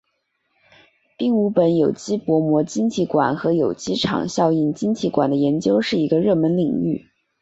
[1.15, 7.05] 并五苯有机薄膜晶体管和有机场效应晶体管的研究是一个热门领域。